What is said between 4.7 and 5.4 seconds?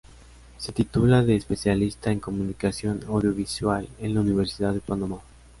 de Panamá.